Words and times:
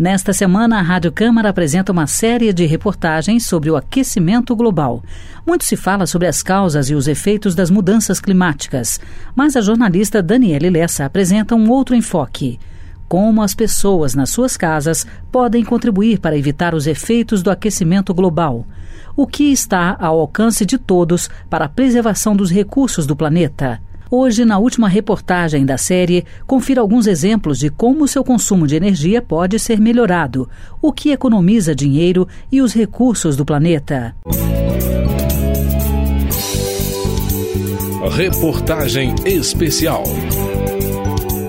Nesta 0.00 0.32
semana, 0.32 0.78
a 0.78 0.80
Rádio 0.80 1.12
Câmara 1.12 1.50
apresenta 1.50 1.92
uma 1.92 2.06
série 2.06 2.54
de 2.54 2.64
reportagens 2.64 3.44
sobre 3.44 3.70
o 3.70 3.76
aquecimento 3.76 4.56
global. 4.56 5.04
Muito 5.46 5.62
se 5.62 5.76
fala 5.76 6.06
sobre 6.06 6.26
as 6.26 6.42
causas 6.42 6.88
e 6.88 6.94
os 6.94 7.06
efeitos 7.06 7.54
das 7.54 7.68
mudanças 7.68 8.18
climáticas, 8.18 8.98
mas 9.36 9.56
a 9.56 9.60
jornalista 9.60 10.22
Daniele 10.22 10.70
Lessa 10.70 11.04
apresenta 11.04 11.54
um 11.54 11.68
outro 11.68 11.94
enfoque. 11.94 12.58
Como 13.06 13.42
as 13.42 13.54
pessoas 13.54 14.14
nas 14.14 14.30
suas 14.30 14.56
casas 14.56 15.06
podem 15.30 15.62
contribuir 15.62 16.18
para 16.18 16.34
evitar 16.34 16.74
os 16.74 16.86
efeitos 16.86 17.42
do 17.42 17.50
aquecimento 17.50 18.14
global. 18.14 18.66
O 19.14 19.26
que 19.26 19.52
está 19.52 19.98
ao 20.00 20.18
alcance 20.18 20.64
de 20.64 20.78
todos 20.78 21.28
para 21.50 21.66
a 21.66 21.68
preservação 21.68 22.34
dos 22.34 22.50
recursos 22.50 23.04
do 23.04 23.14
planeta. 23.14 23.78
Hoje, 24.12 24.44
na 24.44 24.58
última 24.58 24.88
reportagem 24.88 25.64
da 25.64 25.78
série, 25.78 26.24
confira 26.44 26.80
alguns 26.80 27.06
exemplos 27.06 27.60
de 27.60 27.70
como 27.70 28.02
o 28.02 28.08
seu 28.08 28.24
consumo 28.24 28.66
de 28.66 28.74
energia 28.74 29.22
pode 29.22 29.56
ser 29.60 29.78
melhorado, 29.78 30.48
o 30.82 30.92
que 30.92 31.12
economiza 31.12 31.76
dinheiro 31.76 32.26
e 32.50 32.60
os 32.60 32.72
recursos 32.72 33.36
do 33.36 33.44
planeta. 33.44 34.16
Reportagem 38.10 39.14
especial. 39.24 40.02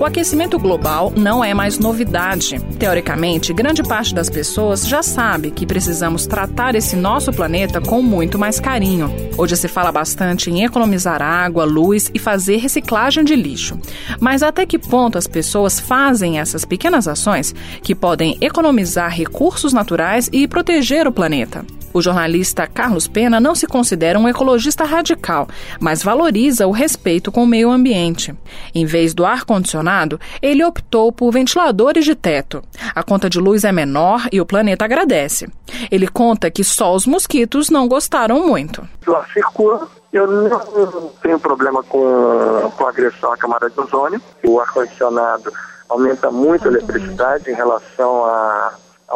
O 0.02 0.04
aquecimento 0.04 0.58
global 0.58 1.12
não 1.16 1.44
é 1.44 1.54
mais 1.54 1.78
novidade. 1.78 2.58
Teoricamente, 2.76 3.52
grande 3.52 3.84
parte 3.84 4.12
das 4.12 4.28
pessoas 4.28 4.84
já 4.84 5.00
sabe 5.00 5.52
que 5.52 5.64
precisamos 5.64 6.26
tratar 6.26 6.74
esse 6.74 6.96
nosso 6.96 7.32
planeta 7.32 7.80
com 7.80 8.02
muito 8.02 8.36
mais 8.36 8.58
carinho. 8.58 9.08
Hoje 9.38 9.56
se 9.56 9.68
fala 9.68 9.92
bastante 9.92 10.50
em 10.50 10.64
economizar 10.64 11.22
água, 11.22 11.64
luz 11.64 12.10
e 12.12 12.18
fazer 12.18 12.56
reciclagem 12.56 13.22
de 13.22 13.36
lixo. 13.36 13.78
Mas 14.18 14.42
até 14.42 14.66
que 14.66 14.76
ponto 14.76 15.16
as 15.16 15.28
pessoas 15.28 15.78
fazem 15.78 16.40
essas 16.40 16.64
pequenas 16.64 17.06
ações 17.06 17.54
que 17.80 17.94
podem 17.94 18.36
economizar 18.40 19.08
recursos 19.08 19.72
naturais 19.72 20.28
e 20.32 20.48
proteger 20.48 21.06
o 21.06 21.12
planeta? 21.12 21.64
O 21.92 22.00
jornalista 22.00 22.66
Carlos 22.66 23.06
Pena 23.06 23.40
não 23.40 23.54
se 23.54 23.66
considera 23.66 24.18
um 24.18 24.28
ecologista 24.28 24.84
radical, 24.84 25.46
mas 25.78 26.02
valoriza 26.02 26.66
o 26.66 26.70
respeito 26.70 27.30
com 27.30 27.44
o 27.44 27.46
meio 27.46 27.70
ambiente. 27.70 28.34
Em 28.74 28.86
vez 28.86 29.12
do 29.12 29.24
ar-condicionado, 29.24 30.18
ele 30.40 30.64
optou 30.64 31.12
por 31.12 31.30
ventiladores 31.30 32.04
de 32.04 32.14
teto. 32.14 32.62
A 32.94 33.02
conta 33.02 33.28
de 33.28 33.38
luz 33.38 33.64
é 33.64 33.72
menor 33.72 34.26
e 34.32 34.40
o 34.40 34.46
planeta 34.46 34.84
agradece. 34.84 35.48
Ele 35.90 36.08
conta 36.08 36.50
que 36.50 36.64
só 36.64 36.94
os 36.94 37.06
mosquitos 37.06 37.70
não 37.70 37.86
gostaram 37.88 38.46
muito. 38.46 38.86
O 39.06 39.14
ar 39.14 39.26
circula, 39.32 39.88
eu 40.12 40.26
não 40.26 41.10
tenho 41.22 41.38
problema 41.38 41.82
com, 41.82 42.72
com 42.76 42.86
agressão 42.86 43.32
à 43.32 43.36
camada 43.36 43.68
de 43.68 43.78
ozônio. 43.80 44.20
O 44.46 44.60
ar-condicionado 44.60 45.52
aumenta 45.88 46.30
muito 46.30 46.66
a 46.66 46.70
eletricidade 46.70 47.50
em 47.50 47.54
relação 47.54 48.24
a 48.24 48.32
a 48.32 48.71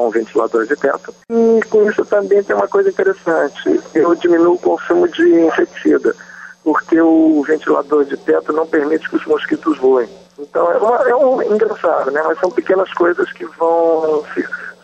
um 0.06 0.10
ventilador 0.10 0.66
de 0.66 0.76
teto. 0.76 1.14
E 1.30 1.60
com 1.68 1.88
isso 1.88 2.04
também 2.04 2.42
tem 2.42 2.56
uma 2.56 2.68
coisa 2.68 2.88
interessante, 2.88 3.80
eu 3.94 4.14
diminuo 4.14 4.54
o 4.54 4.58
consumo 4.58 5.08
de 5.08 5.22
inseticida, 5.40 6.14
porque 6.64 7.00
o 7.00 7.42
ventilador 7.46 8.04
de 8.04 8.16
teto 8.16 8.52
não 8.52 8.66
permite 8.66 9.08
que 9.08 9.16
os 9.16 9.26
mosquitos 9.26 9.78
voem. 9.78 10.08
Então 10.38 10.70
é, 10.70 10.76
uma, 10.76 11.08
é 11.08 11.16
um 11.16 11.42
engraçado, 11.42 12.10
né? 12.10 12.22
Mas 12.26 12.38
são 12.38 12.50
pequenas 12.50 12.92
coisas 12.92 13.30
que 13.32 13.44
vão 13.44 14.24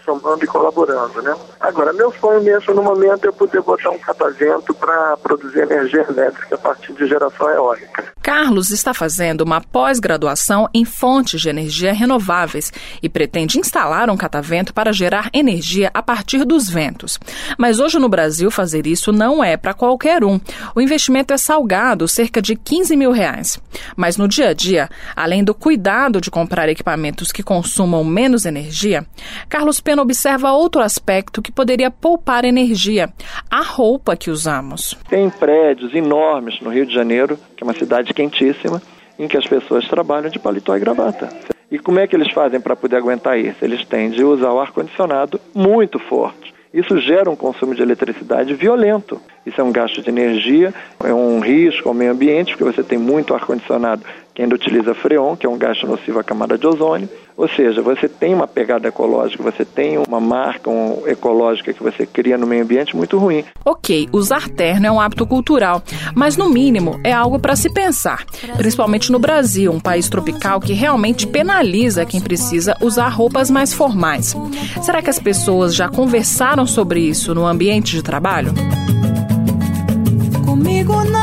somando 0.05 0.45
e 0.45 0.47
colaborando, 0.47 1.23
né? 1.23 1.37
Agora, 1.63 1.93
meu 1.93 2.13
sonho 2.21 2.43
mesmo 2.43 2.75
no 2.75 2.83
momento 2.83 3.29
é 3.29 3.31
poder 3.31 3.63
botar 3.63 3.91
um 3.91 3.99
catavento 3.99 4.75
para 4.75 5.17
produzir 5.19 5.61
energia 5.61 6.05
elétrica 6.09 6.57
a 6.57 6.59
partir 6.59 6.93
de 6.93 7.07
geração 7.07 7.49
eólica. 7.49 8.13
Carlos 8.21 8.71
está 8.71 8.93
fazendo 8.93 9.43
uma 9.43 9.61
pós-graduação 9.61 10.69
em 10.75 10.85
fontes 10.85 11.41
de 11.41 11.49
energia 11.49 11.93
renováveis 11.93 12.73
e 13.01 13.09
pretende 13.09 13.61
instalar 13.61 14.11
um 14.11 14.17
catavento 14.17 14.75
para 14.75 14.93
gerar 14.93 15.31
energia 15.33 15.89
a 15.95 16.03
partir 16.03 16.45
dos 16.45 16.69
ventos. 16.69 17.19
Mas 17.57 17.79
hoje 17.79 17.99
no 17.99 18.09
Brasil 18.09 18.51
fazer 18.51 18.85
isso 18.87 19.13
não 19.13 19.43
é 19.43 19.57
para 19.57 19.73
qualquer 19.73 20.25
um. 20.25 20.41
O 20.75 20.81
investimento 20.81 21.33
é 21.33 21.37
salgado, 21.37 22.09
cerca 22.09 22.43
de 22.43 22.57
15 22.57 22.97
mil 22.97 23.13
reais. 23.13 23.61
Mas 23.97 24.17
no 24.17 24.27
dia 24.27 24.49
a 24.49 24.53
dia, 24.53 24.89
além 25.15 25.45
do 25.45 25.55
cuidado 25.55 26.21
de 26.21 26.31
comprar 26.31 26.69
equipamentos 26.69 27.31
que 27.31 27.43
consumam 27.43 28.03
menos 28.03 28.47
energia, 28.47 29.07
Carlos 29.49 29.81
Pena 29.81 30.03
observa 30.03 30.53
outro 30.53 30.81
aspecto 30.81 31.43
que 31.43 31.52
poderia 31.55 31.91
poupar 31.91 32.45
energia: 32.45 33.09
a 33.51 33.63
roupa 33.63 34.17
que 34.17 34.31
usamos. 34.31 34.97
Tem 35.09 35.29
prédios 35.31 35.95
enormes 35.95 36.61
no 36.61 36.71
Rio 36.71 36.87
de 36.87 36.95
Janeiro, 36.95 37.39
que 37.57 37.63
é 37.63 37.67
uma 37.67 37.75
cidade 37.75 38.13
quentíssima, 38.13 38.83
em 39.19 39.29
que 39.29 39.37
as 39.37 39.47
pessoas 39.47 39.87
trabalham 39.89 40.31
de 40.31 40.39
paletó 40.39 40.77
e 40.77 40.81
gravata. 40.81 41.29
E 41.71 41.79
como 41.79 41.99
é 41.99 42.07
que 42.07 42.15
eles 42.15 42.31
fazem 42.33 42.61
para 42.61 42.77
poder 42.77 42.97
aguentar 42.97 43.39
isso? 43.39 43.65
Eles 43.65 43.85
têm 43.87 44.11
de 44.11 44.23
usar 44.23 44.53
o 44.53 44.61
ar-condicionado 44.61 45.41
muito 45.55 45.99
forte. 45.99 46.53
Isso 46.73 46.99
gera 46.99 47.31
um 47.31 47.37
consumo 47.37 47.75
de 47.75 47.83
eletricidade 47.83 48.55
violento. 48.55 49.21
Isso 49.45 49.61
é 49.61 49.65
um 49.65 49.73
gasto 49.73 50.01
de 50.01 50.09
energia, 50.09 50.73
é 51.05 51.13
um 51.13 51.41
risco 51.41 51.89
ao 51.89 51.95
meio 51.95 52.13
ambiente, 52.13 52.57
porque 52.57 52.65
você 52.65 52.83
tem 52.83 52.99
muito 52.99 53.35
ar-condicionado 53.35 54.03
que 54.35 54.43
ainda 54.43 54.55
utiliza 54.55 54.95
freon, 54.95 55.37
que 55.37 55.47
é 55.47 55.49
um 55.49 55.59
gasto 55.59 55.87
nocivo 55.87 56.19
à 56.19 56.25
camada 56.25 56.57
de 56.57 56.67
ozônio. 56.67 57.09
Ou 57.37 57.49
seja, 57.49 57.81
você 57.81 58.09
tem 58.09 58.35
uma 58.35 58.47
pegada 58.47 58.89
ecológica, 58.89 59.43
você 59.43 59.65
tem 59.65 59.99
uma 59.99 60.21
marca 60.21 60.69
um, 60.69 61.03
ecológica 61.07 61.73
que 61.73 61.83
você 61.83 62.07
cria 62.07 62.37
no 62.37 62.47
meio 62.47 62.63
ambiente 62.63 62.95
muito 62.95 63.19
ruim. 63.19 63.45
Ok, 63.65 64.09
usar 64.13 64.49
terno 64.51 64.87
é 64.87 64.91
um 64.91 65.01
hábito 65.01 65.27
cultural, 65.27 65.83
mas 66.15 66.37
no 66.37 66.51
mínimo 66.51 67.01
é 67.03 67.13
algo 67.13 67.39
para 67.39 67.57
se 67.57 67.73
pensar, 67.73 68.25
principalmente 68.57 69.11
no 69.11 69.19
Brasil, 69.19 69.73
um 69.73 69.81
país 69.81 70.09
tropical 70.09 70.61
que 70.61 70.75
realmente 70.75 71.27
penaliza 71.27 72.05
quem 72.05 72.21
precisa 72.21 72.77
usar 72.81 73.09
roupas 73.09 73.51
mais 73.51 73.73
formais. 73.73 74.37
Será 74.83 75.01
que 75.01 75.11
as 75.11 75.19
pessoas 75.19 75.75
já 75.75 75.89
conversaram 75.89 76.67
sobre 76.67 77.01
isso 77.01 77.35
no 77.35 77.47
ambiente 77.47 77.97
de 77.97 78.03
trabalho? 78.03 78.53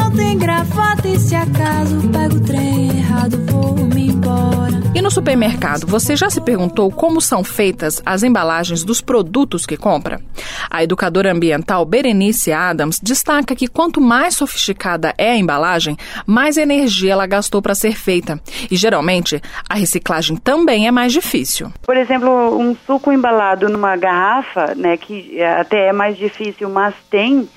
Não 0.10 0.16
tem 0.16 0.40
gravata 0.40 1.08
e 1.08 1.20
se 1.20 1.36
acaso 1.36 2.10
pego 2.10 2.36
o 2.38 2.40
trem 2.42 2.98
errado 2.98 3.38
vou 3.46 3.76
me 3.76 4.08
embora. 4.08 4.82
E 4.96 5.04
no 5.04 5.12
supermercado, 5.12 5.86
você 5.86 6.16
já 6.16 6.32
se 6.32 6.42
perguntou 6.42 6.92
como 6.92 7.22
são 7.22 7.44
feitas 7.44 8.02
as 8.04 8.24
embalagens 8.24 8.84
dos 8.84 9.02
produtos 9.02 9.68
que 9.68 9.78
compra? 9.78 10.20
A 10.68 10.84
educadora 10.84 11.32
ambiental 11.32 11.86
Berenice 11.86 12.52
Adams 12.52 13.00
destaca 13.00 13.56
que 13.56 13.68
quanto 13.68 14.02
mais 14.02 14.34
sofisticada 14.34 15.14
é 15.16 15.30
a 15.30 15.38
embalagem, 15.38 15.96
mais 16.26 16.58
energia 16.58 17.14
ela 17.14 17.28
gastou 17.28 17.62
para 17.62 17.76
ser 17.76 17.96
feita. 17.96 18.42
E 18.72 18.76
geralmente, 18.76 19.40
a 19.70 19.76
reciclagem 19.76 20.38
também 20.38 20.88
é 20.88 20.92
mais 20.92 21.14
difícil. 21.14 21.72
Por 21.84 21.96
exemplo, 21.96 22.58
um 22.60 22.76
suco 22.88 23.12
embalado 23.12 23.70
numa 23.70 23.96
garrafa, 23.96 24.74
né, 24.76 24.98
que 24.98 25.40
até 25.44 25.90
é 25.90 25.94
mais 25.94 26.18
difícil, 26.18 26.68
mas 26.68 26.96
tem 27.12 27.48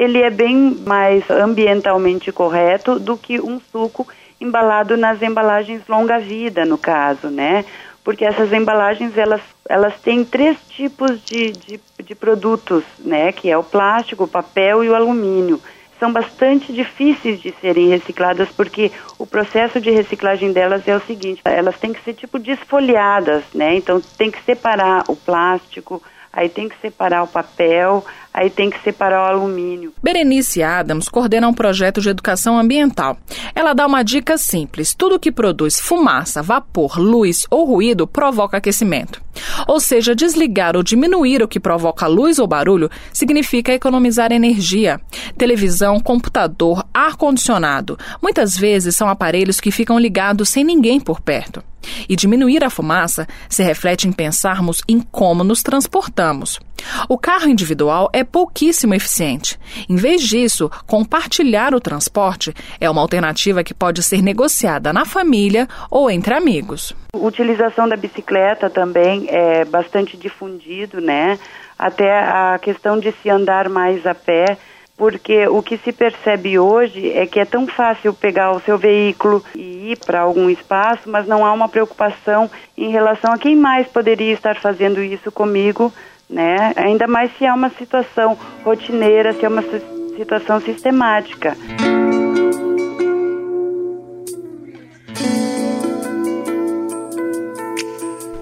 ele 0.00 0.22
é 0.22 0.30
bem 0.30 0.78
mais 0.86 1.28
ambientalmente 1.28 2.32
correto 2.32 2.98
do 2.98 3.18
que 3.18 3.38
um 3.38 3.60
suco 3.70 4.08
embalado 4.40 4.96
nas 4.96 5.20
embalagens 5.20 5.82
longa-vida, 5.86 6.64
no 6.64 6.78
caso, 6.78 7.28
né? 7.28 7.66
Porque 8.02 8.24
essas 8.24 8.50
embalagens, 8.50 9.18
elas, 9.18 9.42
elas 9.68 9.92
têm 10.00 10.24
três 10.24 10.56
tipos 10.70 11.22
de, 11.22 11.52
de, 11.52 11.80
de 12.02 12.14
produtos, 12.14 12.82
né? 12.98 13.30
Que 13.30 13.50
é 13.50 13.58
o 13.58 13.62
plástico, 13.62 14.24
o 14.24 14.28
papel 14.28 14.82
e 14.82 14.88
o 14.88 14.94
alumínio 14.94 15.60
são 15.98 16.10
bastante 16.10 16.72
difíceis 16.72 17.38
de 17.38 17.54
serem 17.60 17.88
recicladas 17.88 18.48
porque 18.48 18.90
o 19.18 19.26
processo 19.26 19.78
de 19.78 19.90
reciclagem 19.90 20.50
delas 20.50 20.88
é 20.88 20.96
o 20.96 21.00
seguinte, 21.00 21.42
elas 21.44 21.78
têm 21.78 21.92
que 21.92 22.02
ser 22.02 22.14
tipo 22.14 22.38
desfolhadas, 22.38 23.44
né? 23.54 23.74
Então 23.74 24.00
tem 24.16 24.30
que 24.30 24.42
separar 24.44 25.04
o 25.08 25.14
plástico, 25.14 26.02
aí 26.32 26.48
tem 26.48 26.68
que 26.68 26.80
separar 26.80 27.22
o 27.22 27.26
papel, 27.26 28.04
aí 28.32 28.48
tem 28.48 28.70
que 28.70 28.80
separar 28.82 29.22
o 29.22 29.38
alumínio. 29.38 29.92
Berenice 30.02 30.62
Adams 30.62 31.08
coordena 31.08 31.48
um 31.48 31.54
projeto 31.54 32.00
de 32.00 32.08
educação 32.08 32.58
ambiental. 32.58 33.16
Ela 33.54 33.74
dá 33.74 33.86
uma 33.86 34.02
dica 34.02 34.38
simples: 34.38 34.94
tudo 34.94 35.18
que 35.18 35.32
produz 35.32 35.80
fumaça, 35.80 36.42
vapor, 36.42 36.98
luz 36.98 37.46
ou 37.50 37.64
ruído 37.64 38.06
provoca 38.06 38.56
aquecimento. 38.56 39.20
Ou 39.66 39.80
seja, 39.80 40.14
desligar 40.14 40.76
ou 40.76 40.82
diminuir 40.82 41.42
o 41.42 41.48
que 41.48 41.60
provoca 41.60 42.06
luz 42.06 42.38
ou 42.38 42.46
barulho 42.46 42.90
significa 43.12 43.72
economizar 43.72 44.32
energia. 44.32 45.00
Televisão, 45.36 46.00
computador, 46.00 46.84
ar-condicionado. 46.92 47.98
Muitas 48.22 48.56
vezes 48.56 48.96
são 48.96 49.08
aparelhos 49.08 49.60
que 49.60 49.70
ficam 49.70 49.98
ligados 49.98 50.48
sem 50.48 50.64
ninguém 50.64 51.00
por 51.00 51.20
perto. 51.20 51.62
E 52.08 52.16
diminuir 52.16 52.64
a 52.64 52.70
fumaça 52.70 53.26
se 53.48 53.62
reflete 53.62 54.08
em 54.08 54.12
pensarmos 54.12 54.82
em 54.88 55.00
como 55.00 55.44
nos 55.44 55.62
transportamos. 55.62 56.58
O 57.08 57.18
carro 57.18 57.48
individual 57.48 58.08
é 58.12 58.24
pouquíssimo 58.24 58.94
eficiente. 58.94 59.58
Em 59.88 59.96
vez 59.96 60.22
disso, 60.22 60.70
compartilhar 60.86 61.74
o 61.74 61.80
transporte 61.80 62.54
é 62.80 62.88
uma 62.88 63.00
alternativa 63.00 63.62
que 63.62 63.74
pode 63.74 64.02
ser 64.02 64.22
negociada 64.22 64.92
na 64.92 65.04
família 65.04 65.68
ou 65.90 66.10
entre 66.10 66.34
amigos. 66.34 66.94
A 67.12 67.18
utilização 67.18 67.88
da 67.88 67.96
bicicleta 67.96 68.70
também 68.70 69.26
é 69.28 69.64
bastante 69.64 70.16
difundido, 70.16 71.00
né? 71.00 71.38
Até 71.78 72.10
a 72.10 72.58
questão 72.60 72.98
de 72.98 73.12
se 73.22 73.30
andar 73.30 73.68
mais 73.68 74.06
a 74.06 74.14
pé 74.14 74.58
porque 75.00 75.48
o 75.48 75.62
que 75.62 75.78
se 75.78 75.92
percebe 75.92 76.58
hoje 76.58 77.10
é 77.12 77.24
que 77.24 77.40
é 77.40 77.46
tão 77.46 77.66
fácil 77.66 78.12
pegar 78.12 78.52
o 78.52 78.60
seu 78.60 78.76
veículo 78.76 79.42
e 79.56 79.92
ir 79.92 79.98
para 80.04 80.20
algum 80.20 80.50
espaço, 80.50 81.08
mas 81.08 81.26
não 81.26 81.42
há 81.42 81.54
uma 81.54 81.70
preocupação 81.70 82.50
em 82.76 82.90
relação 82.90 83.32
a 83.32 83.38
quem 83.38 83.56
mais 83.56 83.86
poderia 83.88 84.34
estar 84.34 84.56
fazendo 84.56 85.02
isso 85.02 85.32
comigo, 85.32 85.90
né? 86.28 86.74
Ainda 86.76 87.06
mais 87.06 87.34
se 87.38 87.46
é 87.46 87.52
uma 87.52 87.70
situação 87.70 88.36
rotineira, 88.62 89.32
se 89.32 89.42
é 89.42 89.48
uma 89.48 89.64
situação 90.18 90.60
sistemática. 90.60 91.56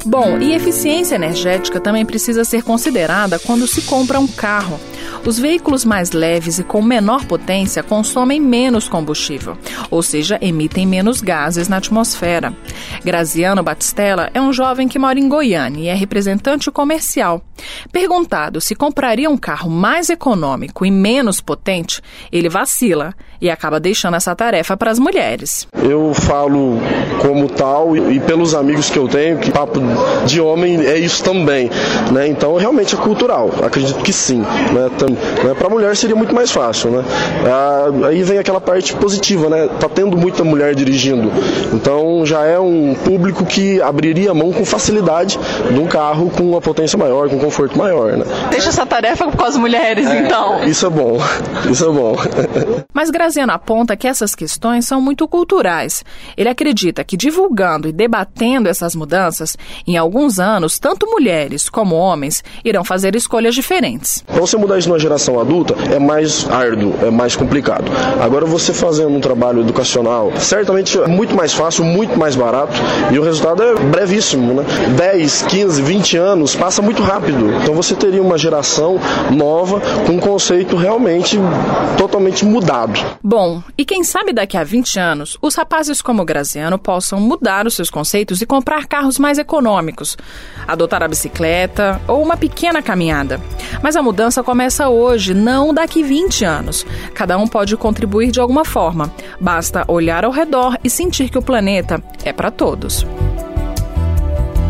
Bom, 0.08 0.38
e 0.38 0.54
eficiência 0.54 1.16
energética 1.16 1.78
também 1.78 2.06
precisa 2.06 2.42
ser 2.42 2.62
considerada 2.62 3.38
quando 3.38 3.66
se 3.66 3.82
compra 3.82 4.18
um 4.18 4.26
carro. 4.26 4.80
Os 5.26 5.38
veículos 5.38 5.84
mais 5.84 6.12
leves 6.12 6.58
e 6.58 6.64
com 6.64 6.80
menor 6.80 7.26
potência 7.26 7.82
consomem 7.82 8.40
menos 8.40 8.88
combustível, 8.88 9.58
ou 9.90 10.02
seja, 10.02 10.38
emitem 10.40 10.86
menos 10.86 11.20
gases 11.20 11.68
na 11.68 11.76
atmosfera. 11.76 12.54
Graziano 13.04 13.62
Batistella 13.62 14.30
é 14.32 14.40
um 14.40 14.50
jovem 14.50 14.88
que 14.88 14.98
mora 14.98 15.18
em 15.18 15.28
Goiânia 15.28 15.82
e 15.82 15.88
é 15.88 15.94
representante 15.94 16.70
comercial. 16.70 17.42
Perguntado 17.92 18.62
se 18.62 18.74
compraria 18.74 19.28
um 19.28 19.36
carro 19.36 19.68
mais 19.68 20.08
econômico 20.08 20.86
e 20.86 20.90
menos 20.90 21.42
potente, 21.42 22.00
ele 22.32 22.48
vacila 22.48 23.14
e 23.40 23.50
acaba 23.50 23.78
deixando 23.78 24.16
essa 24.16 24.34
tarefa 24.34 24.76
para 24.76 24.90
as 24.90 24.98
mulheres. 24.98 25.66
Eu 25.74 26.12
falo 26.14 26.78
como 27.20 27.48
tal 27.48 27.96
e 27.96 28.20
pelos 28.20 28.54
amigos 28.54 28.90
que 28.90 28.98
eu 28.98 29.08
tenho 29.08 29.38
que 29.38 29.50
papo 29.50 29.80
de 30.26 30.40
homem 30.40 30.84
é 30.84 30.98
isso 30.98 31.22
também, 31.22 31.70
né? 32.12 32.26
Então 32.28 32.56
realmente 32.56 32.94
é 32.94 32.98
cultural, 32.98 33.50
acredito 33.62 33.98
que 34.00 34.12
sim, 34.12 34.38
né? 34.38 34.88
Né? 35.44 35.54
Para 35.54 35.66
a 35.66 35.70
mulher 35.70 35.96
seria 35.96 36.16
muito 36.16 36.34
mais 36.34 36.50
fácil, 36.50 36.90
né? 36.90 37.04
Ah, 37.46 38.08
aí 38.08 38.22
vem 38.22 38.38
aquela 38.38 38.60
parte 38.60 38.94
positiva, 38.94 39.48
né? 39.48 39.68
Tá 39.80 39.88
tendo 39.88 40.16
muita 40.16 40.44
mulher 40.44 40.74
dirigindo, 40.74 41.30
então 41.72 42.24
já 42.24 42.44
é 42.44 42.58
um 42.58 42.94
público 42.94 43.44
que 43.44 43.80
abriria 43.80 44.30
a 44.30 44.34
mão 44.34 44.52
com 44.52 44.64
facilidade 44.64 45.38
de 45.70 45.78
um 45.78 45.86
carro 45.86 46.30
com 46.30 46.42
uma 46.42 46.60
potência 46.60 46.98
maior, 46.98 47.28
com 47.28 47.38
conforto 47.38 47.78
maior, 47.78 48.16
né? 48.16 48.24
Deixa 48.50 48.68
essa 48.68 48.86
tarefa 48.86 49.30
com 49.30 49.44
as 49.44 49.56
mulheres, 49.56 50.06
é, 50.06 50.20
então. 50.20 50.64
Isso 50.64 50.86
é 50.86 50.90
bom, 50.90 51.18
isso 51.70 51.84
é 51.84 51.92
bom. 51.92 52.16
Mas 52.92 53.10
Graziano 53.28 53.52
aponta 53.52 53.94
que 53.94 54.08
essas 54.08 54.34
questões 54.34 54.86
são 54.86 55.02
muito 55.02 55.28
culturais. 55.28 56.02
Ele 56.34 56.48
acredita 56.48 57.04
que 57.04 57.14
divulgando 57.14 57.86
e 57.86 57.92
debatendo 57.92 58.70
essas 58.70 58.96
mudanças, 58.96 59.54
em 59.86 59.98
alguns 59.98 60.40
anos, 60.40 60.78
tanto 60.78 61.06
mulheres 61.06 61.68
como 61.68 61.94
homens 61.94 62.42
irão 62.64 62.82
fazer 62.82 63.14
escolhas 63.14 63.54
diferentes. 63.54 64.24
Para 64.26 64.40
você 64.40 64.56
mudar 64.56 64.78
isso 64.78 64.88
na 64.88 64.98
geração 64.98 65.38
adulta 65.38 65.74
é 65.94 65.98
mais 65.98 66.50
árduo, 66.50 66.94
é 67.02 67.10
mais 67.10 67.36
complicado. 67.36 67.92
Agora 68.18 68.46
você 68.46 68.72
fazendo 68.72 69.14
um 69.14 69.20
trabalho 69.20 69.60
educacional, 69.60 70.32
certamente 70.38 70.98
é 70.98 71.06
muito 71.06 71.36
mais 71.36 71.52
fácil, 71.52 71.84
muito 71.84 72.18
mais 72.18 72.34
barato 72.34 72.72
e 73.12 73.18
o 73.18 73.22
resultado 73.22 73.62
é 73.62 73.74
brevíssimo, 73.74 74.54
né? 74.54 74.64
10, 74.96 75.42
15, 75.42 75.82
20 75.82 76.16
anos 76.16 76.56
passa 76.56 76.80
muito 76.80 77.02
rápido. 77.02 77.52
Então 77.60 77.74
você 77.74 77.94
teria 77.94 78.22
uma 78.22 78.38
geração 78.38 78.98
nova 79.30 79.82
com 80.06 80.14
um 80.14 80.18
conceito 80.18 80.76
realmente 80.76 81.38
totalmente 81.98 82.42
mudado. 82.46 83.17
Bom, 83.22 83.62
e 83.76 83.84
quem 83.84 84.04
sabe 84.04 84.32
daqui 84.32 84.56
a 84.56 84.62
20 84.62 84.98
anos 84.98 85.36
os 85.42 85.54
rapazes 85.54 86.00
como 86.00 86.24
Graziano 86.24 86.78
possam 86.78 87.20
mudar 87.20 87.66
os 87.66 87.74
seus 87.74 87.90
conceitos 87.90 88.40
e 88.40 88.46
comprar 88.46 88.86
carros 88.86 89.18
mais 89.18 89.38
econômicos, 89.38 90.16
adotar 90.66 91.02
a 91.02 91.08
bicicleta 91.08 92.00
ou 92.06 92.22
uma 92.22 92.36
pequena 92.36 92.80
caminhada. 92.80 93.40
Mas 93.82 93.96
a 93.96 94.02
mudança 94.02 94.42
começa 94.42 94.88
hoje, 94.88 95.34
não 95.34 95.74
daqui 95.74 96.02
20 96.02 96.44
anos. 96.44 96.86
Cada 97.14 97.36
um 97.36 97.46
pode 97.46 97.76
contribuir 97.76 98.30
de 98.30 98.40
alguma 98.40 98.64
forma. 98.64 99.12
Basta 99.40 99.84
olhar 99.88 100.24
ao 100.24 100.30
redor 100.30 100.78
e 100.84 100.88
sentir 100.88 101.28
que 101.28 101.38
o 101.38 101.42
planeta 101.42 102.02
é 102.24 102.32
para 102.32 102.50
todos. 102.50 103.04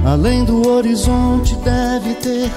Além 0.07 0.45
do 0.45 0.67
horizonte 0.67 1.55
deve 1.57 2.15
ter 2.15 2.51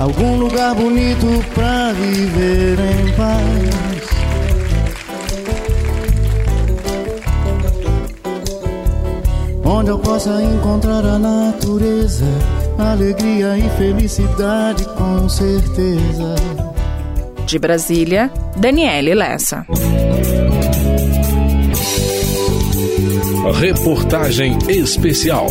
algum 0.00 0.38
lugar 0.38 0.74
bonito 0.74 1.26
para 1.54 1.92
viver 1.92 2.78
em 2.80 3.12
paz. 3.14 3.91
Onde 9.72 9.90
eu 9.90 9.98
possa 9.98 10.30
encontrar 10.42 11.02
a 11.02 11.18
natureza, 11.18 12.26
alegria 12.78 13.56
e 13.56 13.70
felicidade 13.78 14.84
com 14.84 15.26
certeza. 15.30 16.34
De 17.46 17.58
Brasília, 17.58 18.30
Daniele 18.54 19.14
Lessa. 19.14 19.64
Reportagem 23.58 24.58
especial. 24.68 25.46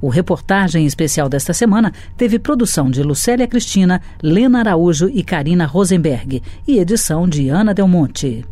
O 0.00 0.08
reportagem 0.08 0.86
especial 0.86 1.28
desta 1.28 1.52
semana 1.52 1.92
teve 2.16 2.38
produção 2.38 2.88
de 2.88 3.02
Lucélia 3.02 3.48
Cristina, 3.48 4.00
Lena 4.22 4.60
Araújo 4.60 5.10
e 5.12 5.24
Karina 5.24 5.66
Rosenberg 5.66 6.40
e 6.68 6.78
edição 6.78 7.26
de 7.26 7.48
Ana 7.48 7.74
Del 7.74 7.88
Monte. 7.88 8.44